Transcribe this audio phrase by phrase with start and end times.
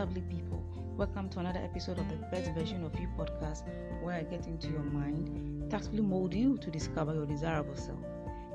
[0.00, 0.64] lovely people.
[0.96, 3.64] Welcome to another episode of the Best Version of You podcast,
[4.02, 7.98] where I get into your mind, tactfully mold you to discover your desirable self,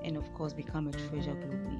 [0.03, 1.79] and of course, become a treasure globally.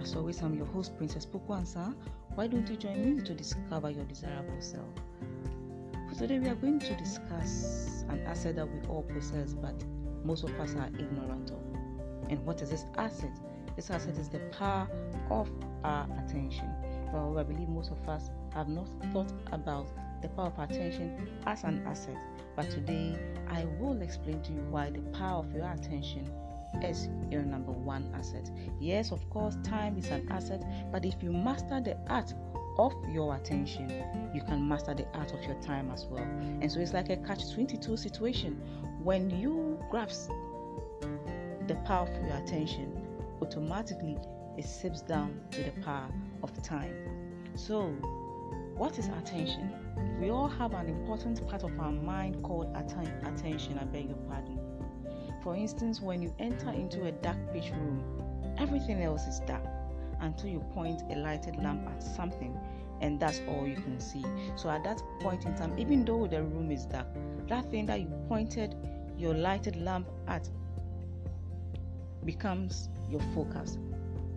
[0.00, 1.94] As always, I'm your host, Princess Pukwansa.
[2.36, 4.88] Why don't you join me to discover your desirable self?
[6.08, 9.74] For today, we are going to discuss an asset that we all possess, but
[10.24, 12.30] most of us are ignorant of.
[12.30, 13.38] And what is this asset?
[13.76, 14.88] This asset is the power
[15.30, 15.50] of
[15.84, 16.70] our attention.
[17.12, 19.86] Well, I believe most of us have not thought about
[20.22, 22.16] the power of attention as an asset.
[22.56, 26.32] But today, I will explain to you why the power of your attention
[26.82, 28.50] is your number one asset.
[28.80, 32.32] Yes, of course, time is an asset, but if you master the art
[32.78, 33.90] of your attention,
[34.34, 36.22] you can master the art of your time as well.
[36.22, 38.60] And so it's like a catch 22 situation.
[39.02, 40.30] When you grasp
[41.66, 43.02] the power of your attention,
[43.42, 44.16] automatically
[44.56, 46.08] it sips down to the power
[46.42, 46.94] of time.
[47.54, 47.94] So,
[48.76, 49.72] what is attention?
[50.20, 53.78] We all have an important part of our mind called atten- attention.
[53.78, 54.60] I beg your pardon.
[55.42, 58.04] For instance, when you enter into a dark pitch room,
[58.58, 59.64] everything else is dark
[60.20, 62.58] until you point a lighted lamp at something,
[63.00, 64.24] and that's all you can see.
[64.56, 67.06] So, at that point in time, even though the room is dark,
[67.48, 68.74] that thing that you pointed
[69.16, 70.50] your lighted lamp at
[72.24, 73.78] becomes your focus.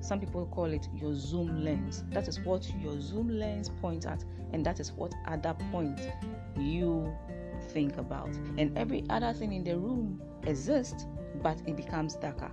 [0.02, 2.04] Some people call it your zoom lens.
[2.12, 6.00] That is what your zoom lens points at, and that is what at that point
[6.58, 7.14] you
[7.70, 8.30] think about.
[8.58, 11.06] And every other thing in the room exists,
[11.44, 12.52] but it becomes darker.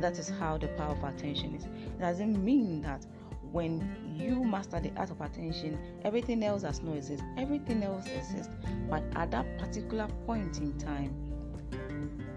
[0.00, 1.64] That is how the power of attention is.
[1.64, 3.06] It doesn't mean that
[3.52, 7.22] when you master the art of attention, everything else does not exist.
[7.36, 8.54] Everything else exists,
[8.90, 11.10] but at that particular point in time,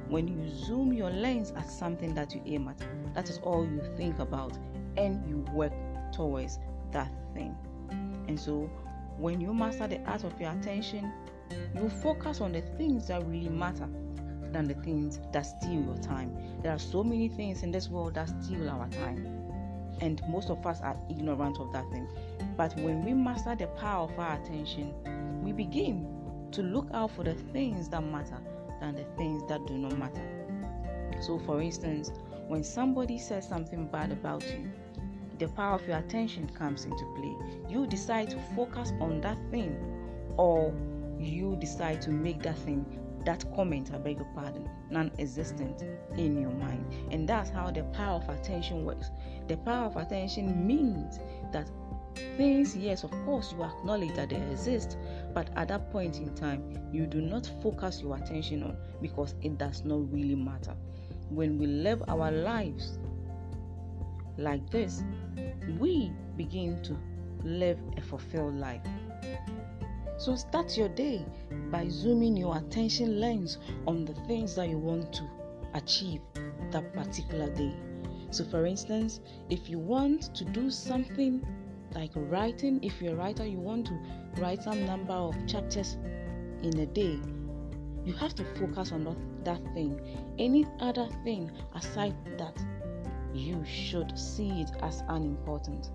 [0.08, 2.82] when you zoom your lens at something that you aim at,
[3.14, 4.58] that is all you think about
[4.98, 5.74] and you work
[6.12, 6.60] towards
[6.92, 7.56] that thing.
[8.28, 8.70] And so,
[9.18, 11.12] when you master the art of your attention,
[11.76, 13.88] you focus on the things that really matter
[14.52, 16.36] than the things that steal your time.
[16.62, 19.26] There are so many things in this world that steal our time,
[20.00, 22.08] and most of us are ignorant of that thing.
[22.58, 24.94] But when we master the power of our attention,
[25.44, 26.08] we begin
[26.52, 28.38] to look out for the things that matter
[28.80, 30.42] than the things that do not matter.
[31.22, 32.12] So, for instance,
[32.48, 34.72] when somebody says something bad about you,
[35.40, 37.36] the power of your attention comes into play.
[37.70, 39.76] You decide to focus on that thing,
[40.38, 40.74] or
[41.20, 42.86] you decide to make that thing,
[43.26, 45.84] that comment, I beg your pardon, non existent
[46.18, 46.86] in your mind.
[47.12, 49.10] And that's how the power of attention works.
[49.48, 51.20] The power of attention means
[51.52, 51.70] that
[52.38, 54.98] things, yes, of course, you acknowledge that they exist,
[55.34, 59.58] but at that point in time, you do not focus your attention on because it
[59.58, 60.76] does not really matter.
[61.32, 63.00] When we live our lives
[64.38, 65.02] like this,
[65.80, 66.98] we begin to
[67.44, 68.86] live a fulfilled life.
[70.18, 71.26] So start your day
[71.72, 75.24] by zooming your attention lens on the things that you want to
[75.74, 76.20] achieve
[76.72, 77.74] that particular day.
[78.30, 81.46] So, for instance, if you want to do something
[81.96, 83.98] like writing, if you're a writer, you want to
[84.38, 85.98] write some number of chapters
[86.62, 87.20] in a day,
[88.06, 89.04] you have to focus on
[89.44, 90.00] that thing.
[90.40, 92.58] Any other thing aside that,
[93.34, 95.90] you should see it as unimportant,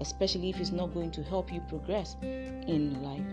[0.00, 3.24] especially if it's not going to help you progress in life.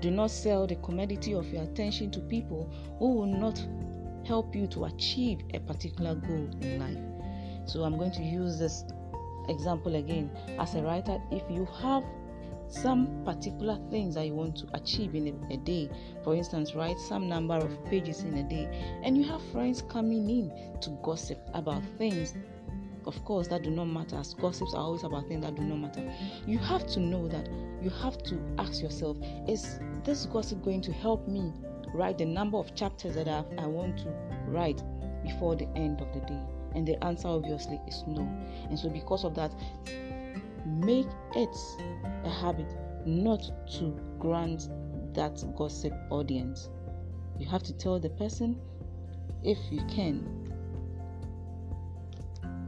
[0.00, 3.60] Do not sell the commodity of your attention to people who will not
[4.24, 7.68] help you to achieve a particular goal in life.
[7.68, 8.84] So, I'm going to use this
[9.48, 10.30] example again.
[10.58, 12.04] As a writer, if you have
[12.68, 15.90] some particular things that you want to achieve in a, a, day,
[16.22, 18.68] for instance, write some number of pages in a day,
[19.02, 22.34] and you have friends coming in to gossip about things,
[23.06, 25.78] of course, that do not matter, as gossips are always about things that do not
[25.78, 26.12] matter.
[26.46, 27.48] You have to know that
[27.82, 29.16] you have to ask yourself,
[29.48, 31.52] is this gossip going to help me
[31.94, 34.10] write the number of chapters that I, I want to
[34.46, 34.82] write
[35.22, 36.40] before the end of the day?
[36.74, 38.22] And the answer obviously is no.
[38.68, 39.52] And so, because of that,
[40.68, 41.56] make it
[42.24, 42.74] a habit
[43.06, 43.42] not
[43.78, 44.68] to grant
[45.14, 46.68] that gossip audience.
[47.38, 48.60] You have to tell the person,
[49.44, 50.26] if you can,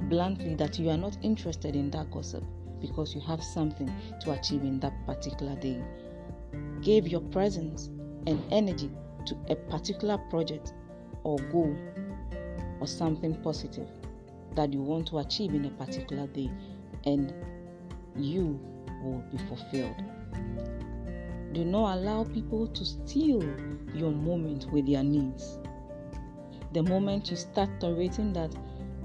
[0.08, 2.44] bluntly, that you are not interested in that gossip
[2.80, 3.92] because you have something
[4.22, 5.82] to achieve in that particular day.
[6.80, 7.90] Give your presence
[8.26, 8.90] and energy
[9.26, 10.72] to a particular project
[11.24, 11.76] or goal
[12.80, 13.88] or something positive
[14.56, 16.50] that you want to achieve in a particular day,
[17.04, 17.34] and
[18.16, 18.60] you
[19.02, 20.02] will be fulfilled.
[21.52, 23.42] Do not allow people to steal
[23.94, 25.58] your moment with their needs.
[26.72, 28.54] The moment you start tolerating that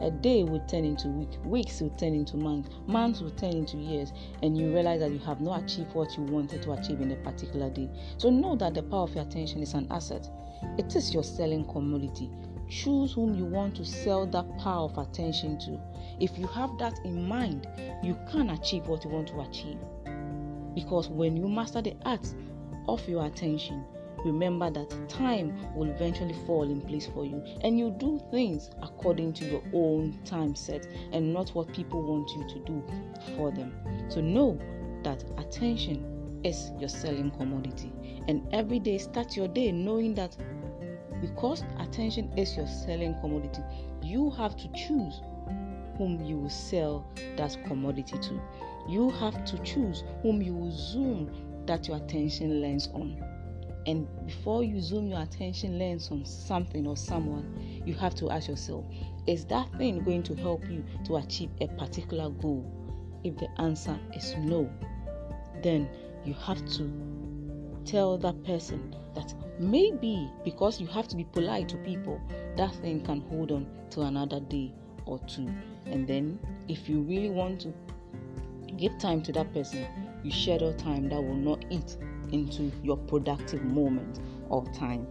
[0.01, 3.77] a day will turn into week, weeks will turn into months, months will turn into
[3.77, 4.11] years,
[4.43, 7.15] and you realize that you have not achieved what you wanted to achieve in a
[7.15, 7.89] particular day.
[8.17, 10.29] So know that the power of your attention is an asset.
[10.77, 12.29] It is your selling commodity.
[12.67, 15.79] Choose whom you want to sell that power of attention to.
[16.19, 17.67] If you have that in mind,
[18.03, 19.77] you can achieve what you want to achieve.
[20.73, 22.27] Because when you master the art
[22.87, 23.85] of your attention,
[24.25, 29.31] remember that time will eventually fall in place for you and you do things according
[29.33, 32.83] to your own time set and not what people want you to do
[33.35, 33.73] for them.
[34.09, 34.59] So know
[35.03, 37.91] that attention is your selling commodity
[38.27, 40.35] and every day start your day knowing that
[41.25, 43.61] because attention is your selling commodity,
[44.01, 45.21] you have to choose
[45.97, 47.07] whom you will sell
[47.37, 48.39] that commodity to.
[48.87, 53.23] You have to choose whom you will zoom that your attention lens on.
[53.87, 58.47] And before you zoom your attention lens on something or someone, you have to ask
[58.47, 58.85] yourself,
[59.27, 62.71] is that thing going to help you to achieve a particular goal?
[63.23, 64.69] If the answer is no,
[65.63, 65.89] then
[66.23, 67.24] you have to
[67.85, 72.19] tell that person that maybe because you have to be polite to people,
[72.57, 74.73] that thing can hold on to another day
[75.05, 75.49] or two.
[75.85, 77.73] And then, if you really want to
[78.77, 79.85] give time to that person,
[80.23, 81.97] you schedule time that will not eat
[82.31, 85.07] into your productive moment of time.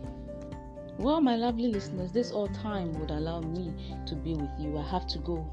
[0.99, 3.73] Well, my lovely listeners, this all time would allow me
[4.07, 4.79] to be with you.
[4.79, 5.51] I have to go.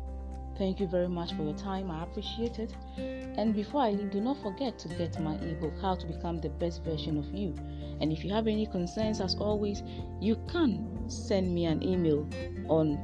[0.57, 1.89] Thank you very much for your time.
[1.89, 2.73] I appreciate it.
[2.97, 6.49] And before I leave, do not forget to get my ebook, How to Become the
[6.49, 7.55] Best Version of You.
[7.99, 9.81] And if you have any concerns, as always,
[10.19, 12.27] you can send me an email
[12.67, 12.99] on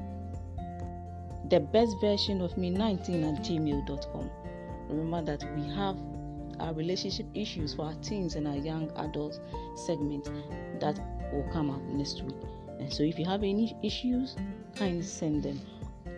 [1.49, 4.29] the best version of me 19 at gmail.com.
[4.89, 5.97] Remember that we have
[6.59, 9.39] our relationship issues for our teens and our young adult
[9.75, 10.25] segment
[10.79, 10.99] that
[11.31, 12.35] will come out next week.
[12.79, 14.35] And so if you have any issues,
[14.75, 15.59] kindly send them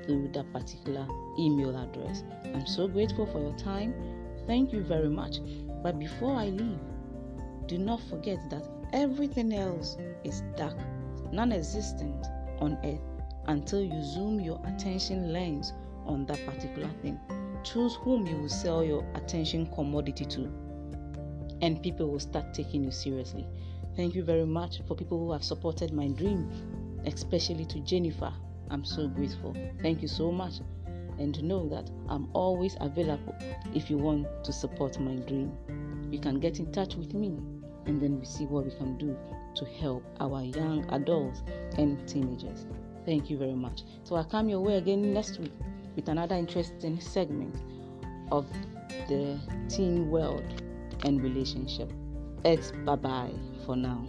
[0.06, 1.08] through that particular
[1.38, 2.24] email address.
[2.46, 3.94] I'm so grateful for your time.
[4.48, 5.40] Thank you very much.
[5.84, 6.80] But before I leave,
[7.68, 10.76] do not forget that everything else is dark,
[11.32, 12.26] non existent
[12.60, 13.02] on earth
[13.48, 15.74] until you zoom your attention lens
[16.06, 17.20] on that particular thing.
[17.64, 20.52] Choose whom you will sell your attention commodity to,
[21.62, 23.46] and people will start taking you seriously.
[23.96, 26.50] Thank you very much for people who have supported my dream,
[27.06, 28.34] especially to Jennifer.
[28.70, 29.56] I'm so grateful.
[29.82, 30.56] Thank you so much.
[31.18, 33.36] And know that I'm always available
[33.74, 35.52] if you want to support my dream.
[36.12, 37.38] You can get in touch with me
[37.86, 39.18] and then we see what we can do
[39.56, 41.44] to help our young adults
[41.78, 42.66] and teenagers.
[43.06, 43.84] Thank you very much.
[44.04, 45.54] So I'll come your way again next week
[45.96, 47.56] with another interesting segment
[48.32, 48.46] of
[49.08, 50.64] the teen world
[51.04, 51.92] and relationship.
[52.46, 53.34] It's bye bye
[53.66, 54.08] for now.